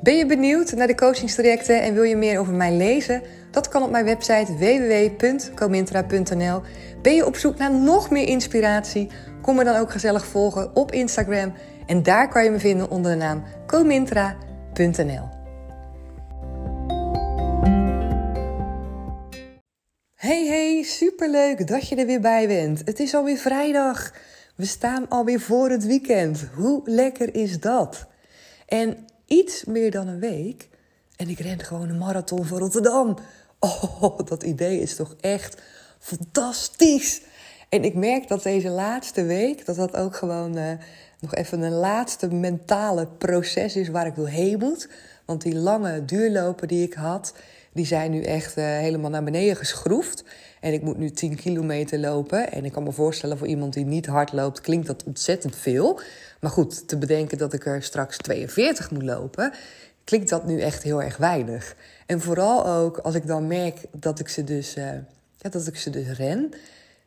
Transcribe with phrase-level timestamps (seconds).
[0.00, 3.22] Ben je benieuwd naar de coachingstrajecten en wil je meer over mij lezen?
[3.50, 6.62] Dat kan op mijn website www.comintra.nl.
[7.02, 9.08] Ben je op zoek naar nog meer inspiratie?
[9.42, 11.52] Kom me dan ook gezellig volgen op Instagram.
[11.86, 15.28] En daar kan je me vinden onder de naam comintra.nl.
[20.14, 22.82] Hey hey, superleuk dat je er weer bij bent.
[22.84, 24.12] Het is alweer vrijdag.
[24.56, 26.48] We staan alweer voor het weekend.
[26.54, 28.06] Hoe lekker is dat?
[28.66, 30.68] En iets meer dan een week
[31.16, 33.16] en ik ren gewoon een marathon voor Rotterdam.
[33.58, 35.62] Oh, dat idee is toch echt
[35.98, 37.20] fantastisch.
[37.68, 40.72] En ik merk dat deze laatste week, dat dat ook gewoon uh,
[41.20, 44.88] nog even een laatste mentale proces is waar ik doorheen moet.
[45.24, 47.34] Want die lange duurlopen die ik had,
[47.76, 50.24] die zijn nu echt uh, helemaal naar beneden geschroefd.
[50.60, 52.52] En ik moet nu 10 kilometer lopen.
[52.52, 56.00] En ik kan me voorstellen voor iemand die niet hard loopt, klinkt dat ontzettend veel.
[56.40, 59.52] Maar goed, te bedenken dat ik er straks 42 moet lopen,
[60.04, 61.76] klinkt dat nu echt heel erg weinig.
[62.06, 64.84] En vooral ook als ik dan merk dat ik ze dus, uh,
[65.36, 66.50] ja, dat ik ze dus ren.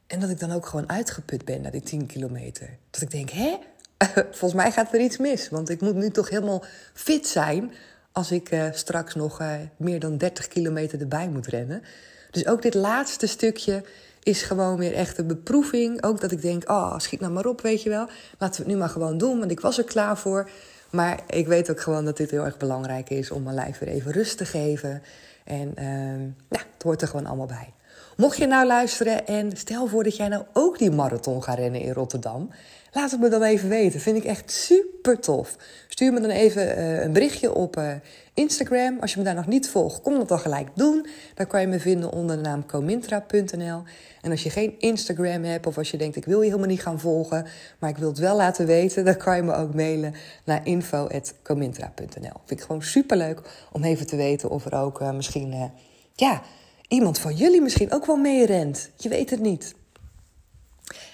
[0.07, 2.69] En dat ik dan ook gewoon uitgeput ben na die 10 kilometer.
[2.89, 3.57] Dat ik denk, hè?
[4.37, 5.49] Volgens mij gaat er iets mis.
[5.49, 6.63] Want ik moet nu toch helemaal
[6.93, 7.71] fit zijn
[8.11, 11.83] als ik uh, straks nog uh, meer dan 30 kilometer erbij moet rennen.
[12.31, 13.83] Dus ook dit laatste stukje
[14.23, 16.03] is gewoon weer echt een beproeving.
[16.03, 18.07] Ook dat ik denk, oh, schiet nou maar op, weet je wel.
[18.37, 20.49] Laten we het nu maar gewoon doen, want ik was er klaar voor.
[20.89, 23.89] Maar ik weet ook gewoon dat dit heel erg belangrijk is om mijn lijf weer
[23.89, 25.01] even rust te geven.
[25.43, 27.73] En uh, ja, het hoort er gewoon allemaal bij.
[28.17, 31.81] Mocht je nou luisteren en stel voor dat jij nou ook die marathon gaat rennen
[31.81, 32.49] in Rotterdam.
[32.91, 33.99] Laat het me dan even weten.
[33.99, 35.55] Vind ik echt super tof.
[35.87, 37.91] Stuur me dan even uh, een berichtje op uh,
[38.33, 38.97] Instagram.
[38.99, 41.07] Als je me daar nog niet volgt, kom dat dan gelijk doen.
[41.35, 43.83] Dan kan je me vinden onder de naam comintra.nl.
[44.21, 46.81] En als je geen Instagram hebt of als je denkt ik wil je helemaal niet
[46.81, 47.45] gaan volgen,
[47.79, 50.13] maar ik wil het wel laten weten, dan kan je me ook mailen
[50.43, 52.39] naar info.comintra.nl.
[52.45, 55.71] Vind ik gewoon super leuk om even te weten of er ook uh, misschien
[56.13, 56.41] ja,
[56.87, 58.89] iemand van jullie misschien ook wel mee rent.
[58.95, 59.75] Je weet het niet.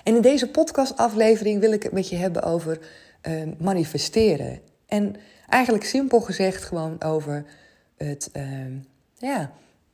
[0.05, 2.79] En in deze podcastaflevering wil ik het met je hebben over
[3.27, 4.59] uh, manifesteren.
[4.87, 5.15] En
[5.49, 7.45] eigenlijk simpel gezegd gewoon over
[7.97, 8.43] het, uh,
[9.17, 9.51] ja,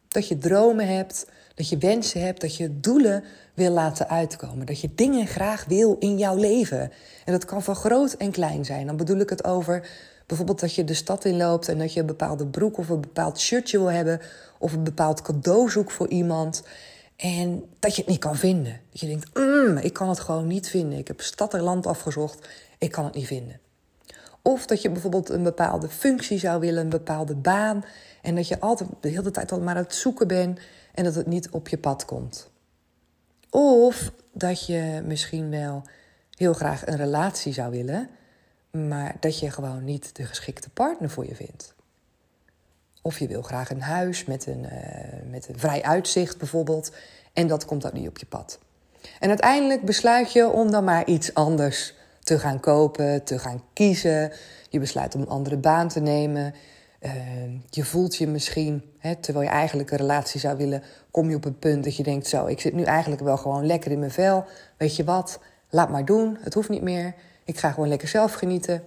[0.08, 3.24] dat je dromen hebt, dat je wensen hebt, dat je doelen
[3.54, 4.66] wil laten uitkomen.
[4.66, 6.92] Dat je dingen graag wil in jouw leven.
[7.26, 8.88] En dat kan van groot en klein zijn.
[8.88, 9.90] Dan bedoel ik het over
[10.26, 13.40] bijvoorbeeld dat je de stad inloopt en dat je een bepaalde broek of een bepaald
[13.40, 14.22] shirtje wil hebben.
[14.60, 16.64] Of een bepaald cadeau zoekt voor iemand.
[17.22, 18.80] En dat je het niet kan vinden.
[18.90, 20.98] Dat je denkt, mm, ik kan het gewoon niet vinden.
[20.98, 23.60] Ik heb stad en land afgezocht, ik kan het niet vinden.
[24.42, 27.86] Of dat je bijvoorbeeld een bepaalde functie zou willen, een bepaalde baan.
[28.22, 30.60] En dat je altijd de hele tijd al maar aan het zoeken bent
[30.94, 32.50] en dat het niet op je pad komt.
[33.50, 35.84] Of dat je misschien wel
[36.38, 38.10] heel graag een relatie zou willen,
[38.72, 41.74] maar dat je gewoon niet de geschikte partner voor je vindt.
[43.02, 46.92] Of je wil graag een huis met een, uh, met een vrij uitzicht bijvoorbeeld.
[47.34, 48.60] En dat komt dan niet op je pad.
[49.20, 54.32] En uiteindelijk besluit je om dan maar iets anders te gaan kopen, te gaan kiezen.
[54.70, 56.54] Je besluit om een andere baan te nemen.
[57.02, 57.12] Uh,
[57.70, 61.46] je voelt je misschien, hè, terwijl je eigenlijk een relatie zou willen, kom je op
[61.46, 64.12] een punt dat je denkt: Zo, ik zit nu eigenlijk wel gewoon lekker in mijn
[64.12, 64.46] vel.
[64.78, 65.40] Weet je wat?
[65.70, 66.38] Laat maar doen.
[66.42, 67.14] Het hoeft niet meer.
[67.46, 68.84] Ik ga gewoon lekker zelf genieten.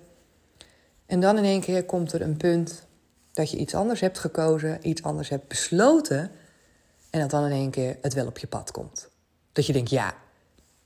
[1.07, 2.87] En dan in één keer komt er een punt
[3.35, 6.31] dat je iets anders hebt gekozen, iets anders hebt besloten.
[7.11, 9.09] En dat dan in één keer het wel op je pad komt.
[9.53, 10.15] Dat je denkt, ja,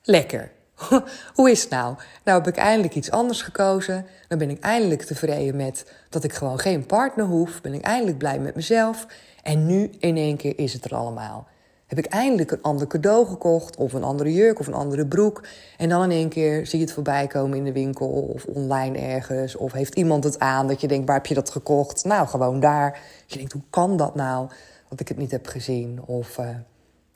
[0.02, 0.50] lekker.
[1.34, 1.96] Hoe is het nou?
[2.24, 4.06] Nou heb ik eindelijk iets anders gekozen.
[4.28, 7.60] Dan ben ik eindelijk tevreden met dat ik gewoon geen partner hoef.
[7.60, 9.06] Ben ik eindelijk blij met mezelf.
[9.42, 11.48] En nu in één keer is het er allemaal.
[11.88, 15.46] Heb ik eindelijk een ander cadeau gekocht, of een andere jurk of een andere broek.
[15.76, 18.98] En dan in één keer zie je het voorbij komen in de winkel of online
[18.98, 19.56] ergens.
[19.56, 22.04] Of heeft iemand het aan dat je denkt, waar heb je dat gekocht?
[22.04, 23.00] Nou, gewoon daar.
[23.26, 24.48] Je denkt, hoe kan dat nou?
[24.88, 26.02] dat ik het niet heb gezien.
[26.06, 26.48] Of uh,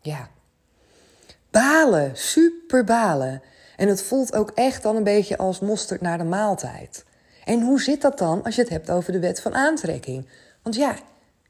[0.00, 0.28] ja,
[1.50, 3.42] balen, super balen.
[3.76, 7.04] En het voelt ook echt dan een beetje als mosterd naar de maaltijd.
[7.44, 10.28] En hoe zit dat dan als je het hebt over de wet van aantrekking?
[10.62, 10.96] Want ja,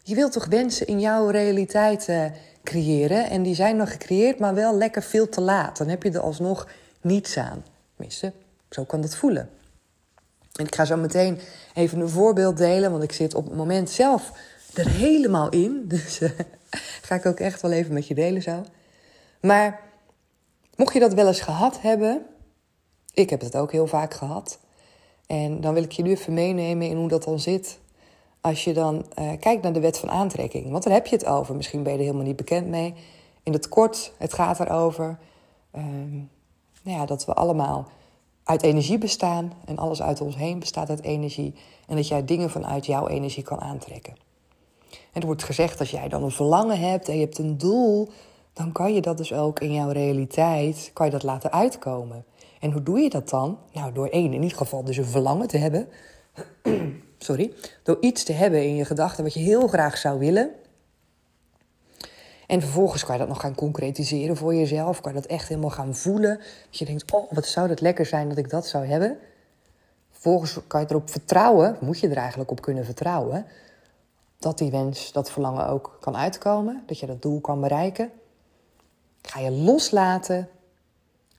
[0.03, 2.25] je wilt toch wensen in jouw realiteit uh,
[2.63, 3.31] creëren.
[3.31, 5.77] En die zijn nog gecreëerd, maar wel lekker veel te laat.
[5.77, 6.69] Dan heb je er alsnog
[7.01, 7.65] niets aan.
[7.97, 8.33] Tenminste,
[8.71, 9.51] zo kan dat voelen.
[10.53, 11.39] En ik ga zo meteen
[11.75, 14.33] even een voorbeeld delen, want ik zit op het moment zelf
[14.75, 15.85] er helemaal in.
[15.89, 16.31] Dus uh,
[17.03, 18.65] ga ik ook echt wel even met je delen zo.
[19.41, 19.81] Maar
[20.77, 22.23] mocht je dat wel eens gehad hebben,
[23.15, 24.59] ik heb het ook heel vaak gehad.
[25.27, 27.79] En dan wil ik je nu even meenemen in hoe dat dan zit.
[28.43, 30.71] Als je dan uh, kijkt naar de wet van aantrekking.
[30.71, 31.57] Want daar heb je het over.
[31.57, 32.95] Misschien ben je er helemaal niet bekend mee.
[33.43, 35.19] In het kort, het gaat erover
[35.75, 35.85] uh,
[36.83, 37.89] nou ja, dat we allemaal
[38.45, 39.53] uit energie bestaan.
[39.65, 41.55] En alles uit ons heen bestaat uit energie.
[41.87, 44.15] En dat jij dingen vanuit jouw energie kan aantrekken.
[45.13, 48.09] En er wordt gezegd, als jij dan een verlangen hebt en je hebt een doel,
[48.53, 52.25] dan kan je dat dus ook in jouw realiteit, kan je dat laten uitkomen.
[52.61, 53.59] En hoe doe je dat dan?
[53.73, 55.89] Nou, door één, in ieder geval dus een verlangen te hebben.
[57.23, 57.53] Sorry.
[57.83, 60.51] Door iets te hebben in je gedachten wat je heel graag zou willen.
[62.47, 65.01] En vervolgens kan je dat nog gaan concretiseren voor jezelf.
[65.01, 66.37] Kan je dat echt helemaal gaan voelen.
[66.37, 69.19] Dat je denkt, oh, wat zou dat lekker zijn dat ik dat zou hebben.
[70.11, 73.47] Vervolgens kan je erop vertrouwen, moet je er eigenlijk op kunnen vertrouwen,
[74.39, 76.83] dat die wens, dat verlangen ook kan uitkomen.
[76.87, 78.11] Dat je dat doel kan bereiken.
[79.23, 80.49] Ga je loslaten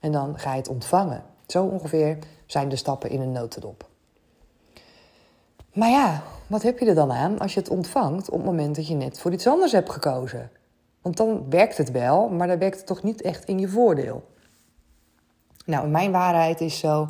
[0.00, 1.22] en dan ga je het ontvangen.
[1.46, 3.92] Zo ongeveer zijn de stappen in een notendop.
[5.74, 8.76] Maar ja, wat heb je er dan aan als je het ontvangt op het moment
[8.76, 10.50] dat je net voor iets anders hebt gekozen?
[11.02, 14.22] Want dan werkt het wel, maar dan werkt het toch niet echt in je voordeel.
[15.66, 17.08] Nou, mijn waarheid is zo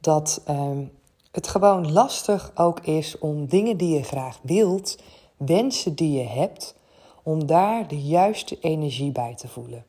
[0.00, 0.90] dat um,
[1.30, 4.98] het gewoon lastig ook is om dingen die je graag wilt,
[5.36, 6.74] wensen die je hebt,
[7.22, 9.84] om daar de juiste energie bij te voelen.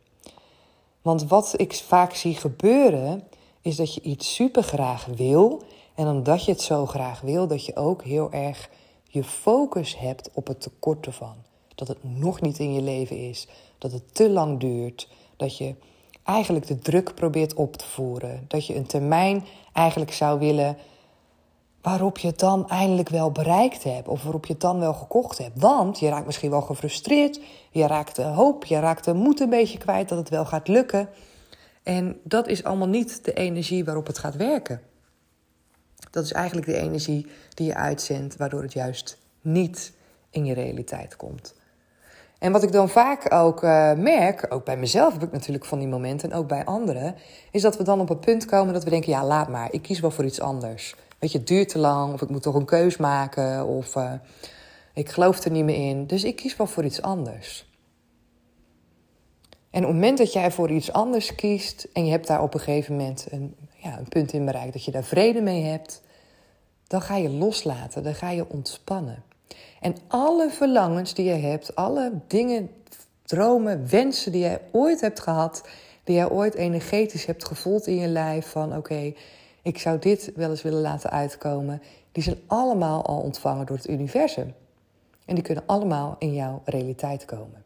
[1.02, 3.24] Want wat ik vaak zie gebeuren,
[3.62, 5.64] is dat je iets super graag wil.
[5.96, 8.70] En omdat je het zo graag wil, dat je ook heel erg
[9.04, 11.36] je focus hebt op het tekort ervan.
[11.76, 13.48] Dat het nog niet in je leven is,
[13.78, 15.76] dat het te lang duurt, dat je
[16.24, 20.78] eigenlijk de druk probeert op te voeren, dat je een termijn eigenlijk zou willen
[21.82, 25.38] waarop je het dan eindelijk wel bereikt hebt of waarop je het dan wel gekocht
[25.38, 25.60] hebt.
[25.62, 27.40] Want je raakt misschien wel gefrustreerd,
[27.72, 30.68] je raakt de hoop, je raakt de moed een beetje kwijt dat het wel gaat
[30.68, 31.10] lukken.
[31.84, 34.82] En dat is allemaal niet de energie waarop het gaat werken.
[36.12, 39.94] Dat is eigenlijk de energie die je uitzendt, waardoor het juist niet
[40.30, 41.54] in je realiteit komt.
[42.40, 45.80] En wat ik dan vaak ook uh, merk, ook bij mezelf heb ik natuurlijk van
[45.80, 47.16] die momenten en ook bij anderen,
[47.52, 49.82] is dat we dan op een punt komen dat we denken: ja, laat maar, ik
[49.82, 50.96] kies wel voor iets anders.
[51.20, 54.12] Weet je, het duurt te lang, of ik moet toch een keus maken, of uh,
[54.94, 56.08] ik geloof er niet meer in.
[56.08, 57.75] Dus ik kies wel voor iets anders.
[59.76, 62.54] En op het moment dat jij voor iets anders kiest en je hebt daar op
[62.54, 66.02] een gegeven moment een, ja, een punt in bereikt dat je daar vrede mee hebt,
[66.88, 69.24] dan ga je loslaten, dan ga je ontspannen.
[69.82, 72.70] En alle verlangens die je hebt, alle dingen,
[73.24, 75.68] dromen, wensen die jij ooit hebt gehad,
[76.04, 79.14] die jij ooit energetisch hebt gevoeld in je lijf van oké,
[79.62, 81.82] ik zou dit wel eens willen laten uitkomen,
[82.12, 84.54] die zijn allemaal al ontvangen door het universum.
[85.26, 87.65] En die kunnen allemaal in jouw realiteit komen.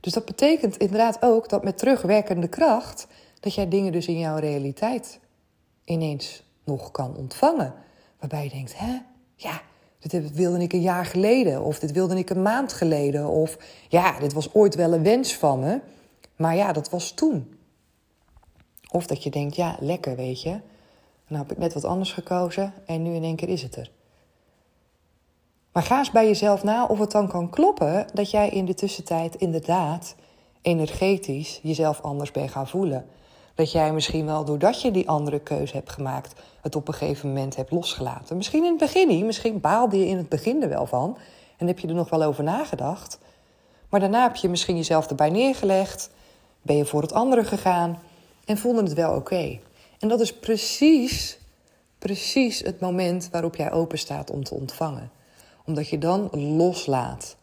[0.00, 3.06] Dus dat betekent inderdaad ook dat met terugwerkende kracht,
[3.40, 5.20] dat jij dingen dus in jouw realiteit
[5.84, 7.74] ineens nog kan ontvangen.
[8.18, 8.98] Waarbij je denkt, hè,
[9.34, 9.60] ja,
[9.98, 14.18] dit wilde ik een jaar geleden, of dit wilde ik een maand geleden, of ja,
[14.18, 15.80] dit was ooit wel een wens van me,
[16.36, 17.58] maar ja, dat was toen.
[18.90, 20.60] Of dat je denkt, ja, lekker, weet je.
[21.28, 23.90] Nou heb ik net wat anders gekozen en nu in één keer is het er.
[25.78, 28.74] Maar ga eens bij jezelf na of het dan kan kloppen dat jij in de
[28.74, 30.14] tussentijd inderdaad
[30.62, 33.06] energetisch jezelf anders bent gaan voelen.
[33.54, 37.28] Dat jij misschien wel doordat je die andere keuze hebt gemaakt, het op een gegeven
[37.28, 38.36] moment hebt losgelaten.
[38.36, 41.16] Misschien in het begin niet, misschien baalde je in het begin er wel van
[41.56, 43.18] en heb je er nog wel over nagedacht.
[43.88, 46.10] Maar daarna heb je misschien jezelf erbij neergelegd,
[46.62, 47.98] ben je voor het andere gegaan
[48.44, 49.58] en voelde het wel oké.
[49.98, 51.38] En dat is precies,
[51.98, 55.16] precies het moment waarop jij open staat om te ontvangen.
[55.68, 57.36] Omdat je dan loslaat.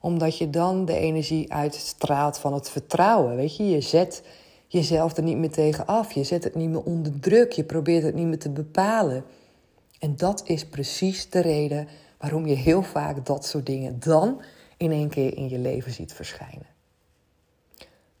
[0.00, 3.36] Omdat je dan de energie uitstraalt van het vertrouwen.
[3.36, 4.22] Weet je, je zet
[4.66, 6.12] jezelf er niet meer tegen af.
[6.12, 7.52] Je zet het niet meer onder druk.
[7.52, 9.24] Je probeert het niet meer te bepalen.
[9.98, 14.42] En dat is precies de reden waarom je heel vaak dat soort dingen dan
[14.76, 16.66] in één keer in je leven ziet verschijnen.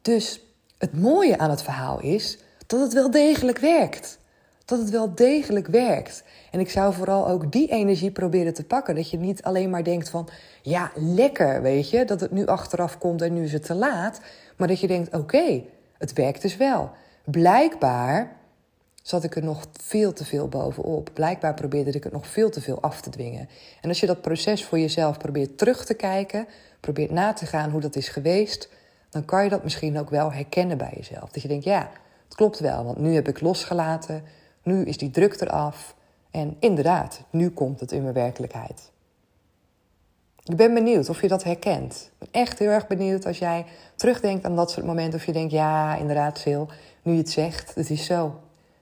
[0.02, 0.40] Dus
[0.78, 4.18] het mooie aan het verhaal is dat het wel degelijk werkt.
[4.68, 6.24] Dat het wel degelijk werkt.
[6.50, 8.94] En ik zou vooral ook die energie proberen te pakken.
[8.94, 10.28] Dat je niet alleen maar denkt van,
[10.62, 14.20] ja, lekker, weet je, dat het nu achteraf komt en nu is het te laat.
[14.56, 15.62] Maar dat je denkt, oké,
[15.98, 16.90] het werkt dus wel.
[17.24, 18.36] Blijkbaar
[19.02, 21.10] zat ik er nog veel te veel bovenop.
[21.14, 23.48] Blijkbaar probeerde ik het nog veel te veel af te dwingen.
[23.80, 26.46] En als je dat proces voor jezelf probeert terug te kijken,
[26.80, 28.68] probeert na te gaan hoe dat is geweest,
[29.10, 31.30] dan kan je dat misschien ook wel herkennen bij jezelf.
[31.30, 31.90] Dat je denkt, ja,
[32.24, 34.22] het klopt wel, want nu heb ik losgelaten,
[34.62, 35.94] nu is die druk eraf.
[36.30, 38.90] En inderdaad, nu komt het in mijn werkelijkheid.
[40.44, 42.10] Ik ben benieuwd of je dat herkent.
[42.12, 45.18] Ik ben echt heel erg benieuwd als jij terugdenkt aan dat soort momenten.
[45.18, 46.64] Of je denkt, ja, inderdaad, Sil,
[47.02, 48.40] nu je het zegt, het is zo.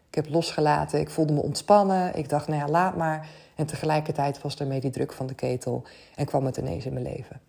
[0.08, 2.16] Ik heb losgelaten, ik voelde me ontspannen.
[2.16, 3.28] Ik dacht, nou ja, laat maar.
[3.54, 5.82] En tegelijkertijd was daarmee die druk van de ketel
[6.14, 7.40] en kwam het ineens in mijn leven.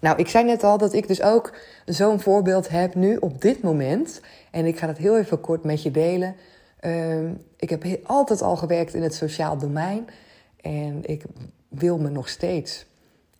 [0.00, 3.62] Nou, ik zei net al dat ik dus ook zo'n voorbeeld heb nu op dit
[3.62, 4.20] moment.
[4.50, 6.36] En ik ga het heel even kort met je delen.
[6.84, 10.06] Ehm, ik heb altijd al gewerkt in het sociaal domein.
[10.60, 11.22] En ik
[11.68, 12.86] wil me nog steeds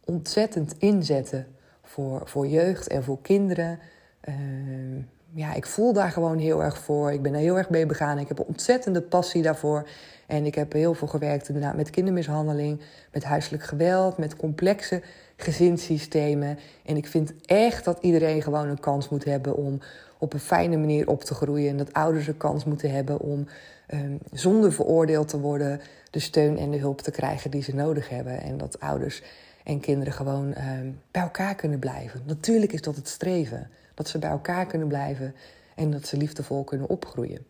[0.05, 1.47] ontzettend inzetten
[1.83, 3.79] voor, voor jeugd en voor kinderen.
[4.21, 5.01] Ehm,
[5.35, 7.13] ja, ik voel daar gewoon heel erg voor.
[7.13, 8.19] Ik ben er heel erg mee begaan.
[8.19, 9.89] Ik heb een ontzettende passie daarvoor.
[10.27, 12.81] En ik heb heel veel gewerkt inderdaad met kindermishandeling,
[13.13, 15.03] met huiselijk geweld, met complexe
[15.37, 16.59] gezinssystemen.
[16.85, 19.79] En ik vind echt dat iedereen gewoon een kans moet hebben om
[20.19, 21.71] op een fijne manier op te groeien.
[21.71, 23.47] En dat ouders een kans moeten hebben om
[23.95, 28.09] um, zonder veroordeeld te worden de steun en de hulp te krijgen die ze nodig
[28.09, 28.41] hebben.
[28.41, 29.23] En dat ouders
[29.65, 32.23] en kinderen gewoon um, bij elkaar kunnen blijven.
[32.27, 33.71] Natuurlijk is dat het streven.
[33.95, 35.35] Dat ze bij elkaar kunnen blijven
[35.75, 37.47] en dat ze liefdevol kunnen opgroeien.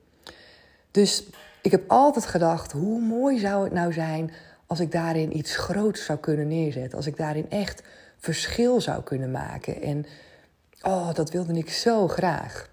[0.91, 1.25] Dus
[1.63, 4.33] ik heb altijd gedacht, hoe mooi zou het nou zijn
[4.67, 6.97] als ik daarin iets groots zou kunnen neerzetten.
[6.97, 7.83] Als ik daarin echt
[8.17, 9.83] verschil zou kunnen maken.
[9.83, 10.07] En
[10.83, 12.71] oh, dat wilde ik zo graag.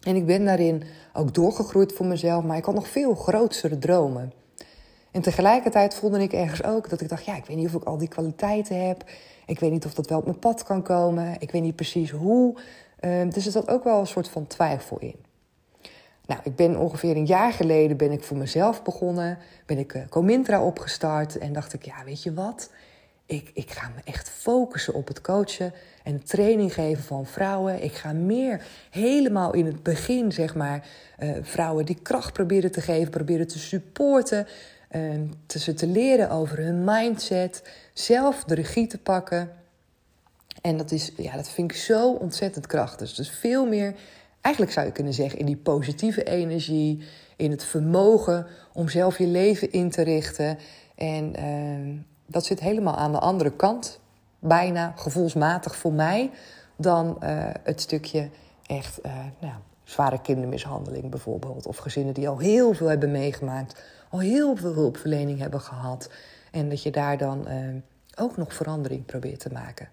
[0.00, 0.82] En ik ben daarin
[1.12, 4.32] ook doorgegroeid voor mezelf, maar ik had nog veel grotere dromen.
[5.10, 7.84] En tegelijkertijd voelde ik ergens ook dat ik dacht: ja, ik weet niet of ik
[7.84, 9.04] al die kwaliteiten heb.
[9.46, 11.36] Ik weet niet of dat wel op mijn pad kan komen.
[11.38, 12.58] Ik weet niet precies hoe.
[13.02, 15.16] Ehm, dus er zat ook wel een soort van twijfel in.
[16.26, 19.38] Nou, ik ben ongeveer een jaar geleden ben ik voor mezelf begonnen.
[19.66, 22.70] Ben ik uh, Comintra opgestart en dacht ik, ja, weet je wat?
[23.26, 25.72] Ik, ik ga me echt focussen op het coachen
[26.04, 27.82] en training geven van vrouwen.
[27.82, 30.86] Ik ga meer helemaal in het begin, zeg maar,
[31.18, 34.46] uh, vrouwen die kracht proberen te geven, proberen te supporten.
[34.96, 39.61] Uh, te ze te leren over hun mindset, zelf de regie te pakken.
[40.60, 43.14] En dat, is, ja, dat vind ik zo ontzettend krachtig.
[43.14, 43.94] Dus veel meer
[44.40, 47.02] eigenlijk zou je kunnen zeggen, in die positieve energie,
[47.36, 50.58] in het vermogen om zelf je leven in te richten.
[50.94, 54.00] En uh, dat zit helemaal aan de andere kant,
[54.38, 56.30] bijna gevoelsmatig voor mij,
[56.76, 58.28] dan uh, het stukje
[58.66, 59.54] echt uh, nou,
[59.84, 61.66] zware kindermishandeling bijvoorbeeld.
[61.66, 66.10] Of gezinnen die al heel veel hebben meegemaakt, al heel veel hulpverlening hebben gehad.
[66.50, 67.46] En dat je daar dan
[68.18, 69.88] ook nog verandering probeert te maken.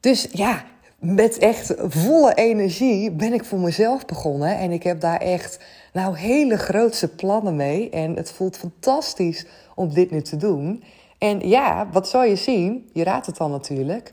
[0.00, 0.64] Dus ja,
[0.98, 4.58] met echt volle energie ben ik voor mezelf begonnen.
[4.58, 5.58] En ik heb daar echt
[5.92, 7.90] nou hele grootse plannen mee.
[7.90, 10.84] En het voelt fantastisch om dit nu te doen.
[11.18, 12.90] En ja, wat zal je zien?
[12.92, 14.12] Je raadt het dan natuurlijk.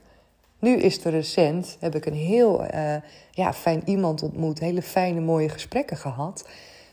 [0.59, 2.95] Nu is er recent, heb ik een heel uh,
[3.31, 4.59] ja, fijn iemand ontmoet.
[4.59, 6.47] Hele fijne, mooie gesprekken gehad.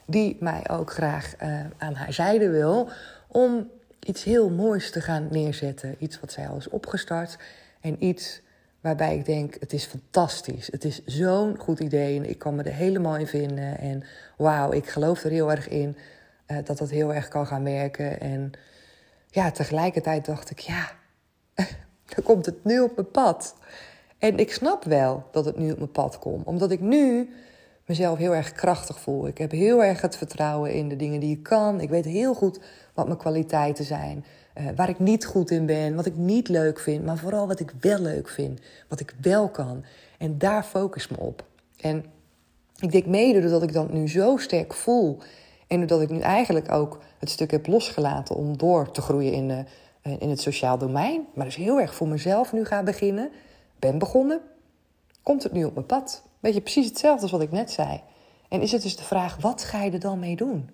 [0.07, 2.89] Die mij ook graag uh, aan haar zijde wil.
[3.29, 3.69] Om
[4.01, 5.97] iets heel moois te gaan neerzetten.
[5.99, 7.39] Iets wat zij al is opgestart.
[7.81, 8.41] En iets
[8.81, 10.69] Waarbij ik denk, het is fantastisch.
[10.73, 13.79] Het is zo'n goed idee en ik kan me er helemaal in vinden.
[13.79, 14.05] En
[14.37, 15.97] wauw, ik geloof er heel erg in
[16.47, 18.21] uh, dat dat heel erg kan gaan werken.
[18.21, 18.53] En
[19.27, 20.91] ja, tegelijkertijd dacht ik, ja,
[22.15, 23.55] dan komt het nu op mijn pad.
[24.19, 26.47] En ik snap wel dat het nu op mijn pad komt.
[26.47, 27.31] Omdat ik nu
[27.87, 29.27] mezelf heel erg krachtig voel.
[29.27, 31.81] Ik heb heel erg het vertrouwen in de dingen die ik kan.
[31.81, 32.61] Ik weet heel goed
[32.95, 34.25] wat mijn kwaliteiten zijn.
[34.59, 37.61] Uh, waar ik niet goed in ben, wat ik niet leuk vind, maar vooral wat
[37.61, 39.85] ik wel leuk vind, wat ik wel kan.
[40.19, 41.45] En daar focus me op.
[41.77, 42.05] En
[42.79, 45.19] ik denk mede doordat ik dat nu zo sterk voel
[45.67, 49.51] en doordat ik nu eigenlijk ook het stuk heb losgelaten om door te groeien in,
[49.51, 53.31] eh, in het sociaal domein, maar dus heel erg voor mezelf nu ga beginnen,
[53.79, 54.41] ben begonnen,
[55.23, 56.23] komt het nu op mijn pad.
[56.41, 58.01] Weet je, precies hetzelfde als wat ik net zei.
[58.49, 60.71] En is het dus de vraag, wat ga je er dan mee doen?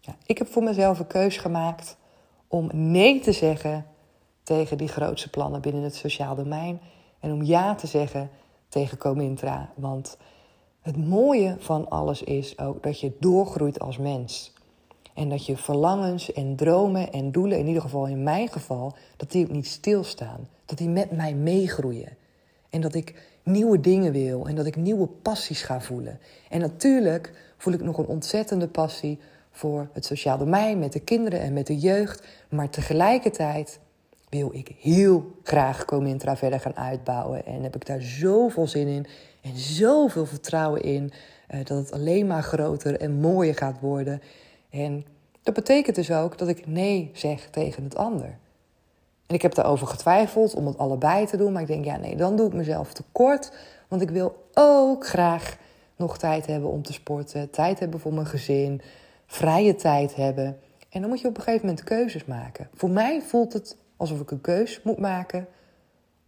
[0.00, 1.96] Ja, ik heb voor mezelf een keus gemaakt
[2.54, 3.86] om nee te zeggen
[4.42, 6.80] tegen die grootste plannen binnen het sociaal domein.
[7.20, 8.30] En om ja te zeggen
[8.68, 9.72] tegen Comintra.
[9.76, 10.16] Want
[10.80, 14.52] het mooie van alles is ook dat je doorgroeit als mens.
[15.14, 19.30] En dat je verlangens en dromen en doelen, in ieder geval in mijn geval, dat
[19.30, 20.48] die ook niet stilstaan.
[20.64, 22.16] Dat die met mij meegroeien.
[22.70, 26.18] En dat ik nieuwe dingen wil en dat ik nieuwe passies ga voelen.
[26.48, 29.18] En natuurlijk voel ik nog een ontzettende passie
[29.54, 32.26] voor het sociaal domein met de kinderen en met de jeugd.
[32.48, 33.78] Maar tegelijkertijd
[34.28, 37.46] wil ik heel graag Comintra verder gaan uitbouwen.
[37.46, 39.06] En heb ik daar zoveel zin in
[39.42, 41.12] en zoveel vertrouwen in
[41.50, 44.22] uh, dat het alleen maar groter en mooier gaat worden.
[44.70, 45.04] En
[45.42, 48.38] dat betekent dus ook dat ik nee zeg tegen het ander.
[49.26, 51.52] En ik heb daarover getwijfeld om het allebei te doen.
[51.52, 53.52] Maar ik denk, ja, nee, dan doe ik mezelf tekort.
[53.88, 55.56] Want ik wil ook graag
[55.96, 57.50] nog tijd hebben om te sporten.
[57.50, 58.80] Tijd hebben voor mijn gezin.
[59.34, 60.58] Vrije tijd hebben.
[60.88, 62.68] En dan moet je op een gegeven moment keuzes maken.
[62.74, 65.46] Voor mij voelt het alsof ik een keus moet maken.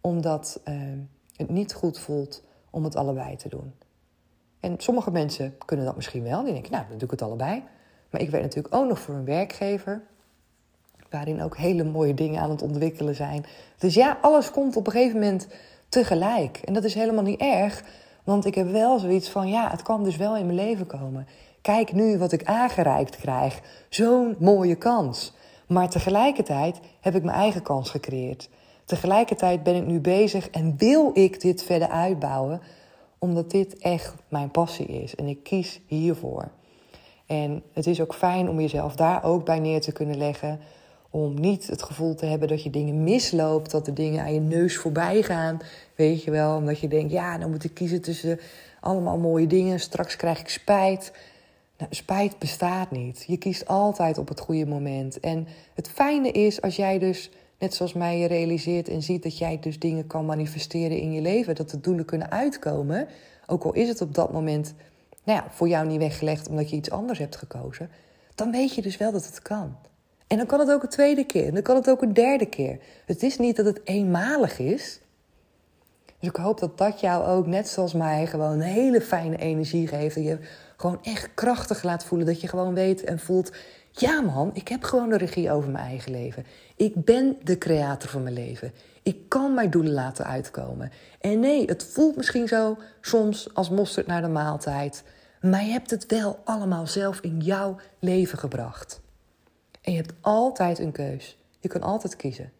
[0.01, 0.75] Omdat uh,
[1.35, 3.73] het niet goed voelt om het allebei te doen.
[4.59, 6.43] En sommige mensen kunnen dat misschien wel.
[6.43, 7.63] Die denken, nou, dan doe ik het allebei.
[8.09, 10.01] Maar ik werk natuurlijk ook nog voor een werkgever
[11.09, 13.45] waarin ook hele mooie dingen aan het ontwikkelen zijn.
[13.77, 15.47] Dus ja, alles komt op een gegeven moment
[15.89, 16.57] tegelijk.
[16.57, 17.83] En dat is helemaal niet erg,
[18.23, 21.27] want ik heb wel zoiets van: ja, het kan dus wel in mijn leven komen.
[21.67, 23.59] Kijk nu wat ik aangereikt krijg.
[23.89, 25.33] Zo'n mooie kans.
[25.67, 28.49] Maar tegelijkertijd heb ik mijn eigen kans gecreëerd.
[28.85, 32.61] Tegelijkertijd ben ik nu bezig en wil ik dit verder uitbouwen,
[33.19, 36.47] omdat dit echt mijn passie is en ik kies hiervoor.
[37.25, 40.59] En het is ook fijn om jezelf daar ook bij neer te kunnen leggen.
[41.09, 44.39] Om niet het gevoel te hebben dat je dingen misloopt, dat de dingen aan je
[44.39, 45.59] neus voorbij gaan.
[45.95, 48.39] Weet je wel, omdat je denkt, ja, dan moet ik kiezen tussen
[48.81, 49.79] allemaal mooie dingen.
[49.79, 51.11] Straks krijg ik spijt.
[51.77, 53.23] Nou, spijt bestaat niet.
[53.27, 55.19] Je kiest altijd op het goede moment.
[55.19, 57.29] En het fijne is als jij dus,
[57.59, 61.21] net zoals mij, je realiseert en ziet dat jij dus dingen kan manifesteren in je
[61.21, 61.55] leven.
[61.55, 63.07] Dat de doelen kunnen uitkomen.
[63.45, 64.73] Ook al is het op dat moment
[65.23, 67.89] nou ja, voor jou niet weggelegd omdat je iets anders hebt gekozen.
[68.35, 69.75] Dan weet je dus wel dat het kan.
[70.27, 71.47] En dan kan het ook een tweede keer.
[71.47, 72.79] En dan kan het ook een derde keer.
[73.05, 74.99] Het is niet dat het eenmalig is.
[76.19, 79.87] Dus ik hoop dat dat jou ook, net zoals mij, gewoon een hele fijne energie
[79.87, 80.15] geeft.
[80.15, 80.39] Je
[80.77, 82.27] gewoon echt krachtig laat voelen.
[82.27, 83.51] Dat je gewoon weet en voelt:
[83.91, 86.45] ja, man, ik heb gewoon de regie over mijn eigen leven.
[86.75, 88.71] Ik ben de creator van mijn leven.
[89.03, 90.91] Ik kan mijn doelen laten uitkomen.
[91.19, 95.03] En nee, het voelt misschien zo soms als mosterd naar de maaltijd.
[95.41, 99.01] Maar je hebt het wel allemaal zelf in jouw leven gebracht.
[99.81, 101.37] En je hebt altijd een keus.
[101.59, 102.51] Je kan altijd kiezen.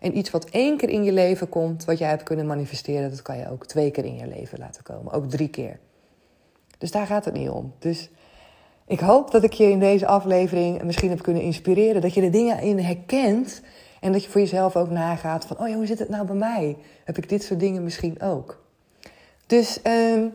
[0.00, 3.22] En iets wat één keer in je leven komt, wat jij hebt kunnen manifesteren, dat
[3.22, 5.12] kan je ook twee keer in je leven laten komen.
[5.12, 5.78] Ook drie keer.
[6.82, 7.72] Dus daar gaat het niet om.
[7.78, 8.10] Dus
[8.86, 12.02] ik hoop dat ik je in deze aflevering misschien heb kunnen inspireren.
[12.02, 13.62] Dat je de dingen in herkent.
[14.00, 16.36] En dat je voor jezelf ook nagaat van, oh ja, hoe zit het nou bij
[16.36, 16.76] mij?
[17.04, 18.64] Heb ik dit soort dingen misschien ook?
[19.46, 20.26] Dus, uh,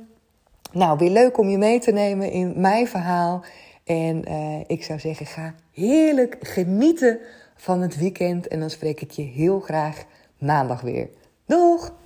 [0.71, 3.43] nou, weer leuk om je mee te nemen in mijn verhaal.
[3.83, 7.19] En uh, ik zou zeggen, ga heerlijk genieten
[7.55, 8.47] van het weekend.
[8.47, 10.05] En dan spreek ik je heel graag
[10.38, 11.10] maandag weer.
[11.45, 11.96] Doeg!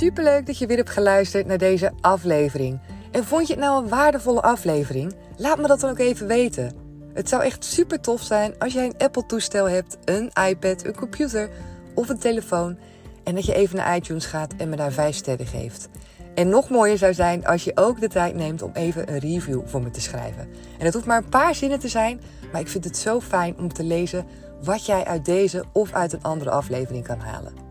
[0.00, 2.80] Superleuk dat je weer hebt geluisterd naar deze aflevering.
[3.10, 5.14] En vond je het nou een waardevolle aflevering?
[5.36, 6.72] Laat me dat dan ook even weten.
[7.14, 11.50] Het zou echt super tof zijn als jij een Apple-toestel hebt, een iPad, een computer
[11.94, 12.78] of een telefoon.
[13.24, 15.88] En dat je even naar iTunes gaat en me daar 5 sterren geeft.
[16.34, 19.60] En nog mooier zou zijn als je ook de tijd neemt om even een review
[19.64, 20.48] voor me te schrijven.
[20.78, 22.20] En het hoeft maar een paar zinnen te zijn,
[22.52, 24.26] maar ik vind het zo fijn om te lezen
[24.62, 27.69] wat jij uit deze of uit een andere aflevering kan halen.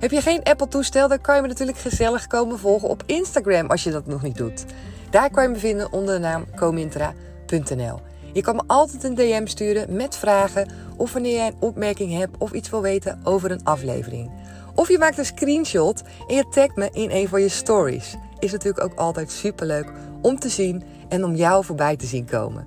[0.00, 3.84] Heb je geen Apple-toestel, dan kan je me natuurlijk gezellig komen volgen op Instagram als
[3.84, 4.64] je dat nog niet doet.
[5.10, 8.00] Daar kan je me vinden onder de naam comintra.nl.
[8.32, 12.36] Je kan me altijd een DM sturen met vragen of wanneer jij een opmerking hebt
[12.38, 14.30] of iets wil weten over een aflevering.
[14.74, 18.16] Of je maakt een screenshot en je tagt me in een van je stories.
[18.38, 22.66] Is natuurlijk ook altijd superleuk om te zien en om jou voorbij te zien komen.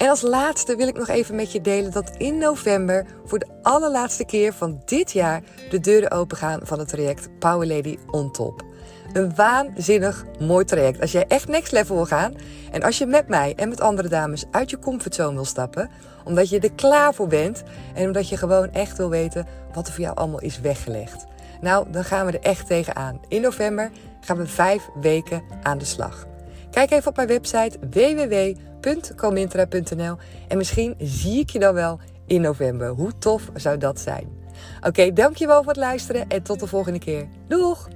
[0.00, 3.46] En als laatste wil ik nog even met je delen dat in november voor de
[3.62, 8.64] allerlaatste keer van dit jaar de deuren opengaan van het traject Power Lady on Top.
[9.12, 11.00] Een waanzinnig mooi traject.
[11.00, 12.34] Als jij echt next level wil gaan
[12.72, 15.90] en als je met mij en met andere dames uit je comfortzone wil stappen,
[16.24, 17.62] omdat je er klaar voor bent
[17.94, 21.26] en omdat je gewoon echt wil weten wat er voor jou allemaal is weggelegd.
[21.60, 23.20] Nou, dan gaan we er echt tegenaan.
[23.28, 26.26] In november gaan we vijf weken aan de slag.
[26.70, 27.78] Kijk even op mijn website
[28.80, 30.16] www.comintra.nl
[30.48, 32.88] en misschien zie ik je dan wel in november.
[32.88, 34.28] Hoe tof zou dat zijn?
[34.86, 37.28] Oké, dankjewel voor het luisteren en tot de volgende keer.
[37.48, 37.88] Doeg!